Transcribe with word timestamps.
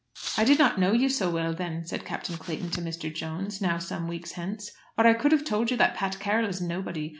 "I 0.35 0.45
did 0.45 0.57
not 0.57 0.79
know 0.79 0.93
you 0.93 1.09
so 1.09 1.29
well 1.29 1.53
then," 1.53 1.85
said 1.85 2.05
Captain 2.07 2.35
Clayton 2.35 2.71
to 2.71 2.81
Mr. 2.81 3.13
Jones, 3.13 3.61
now 3.61 3.77
some 3.77 4.07
weeks 4.07 4.31
hence, 4.31 4.71
"or 4.97 5.05
I 5.05 5.13
could 5.13 5.31
have 5.31 5.45
told 5.45 5.69
you 5.69 5.77
that 5.77 5.93
Pat 5.93 6.19
Carroll 6.19 6.49
is 6.49 6.59
nobody. 6.59 7.09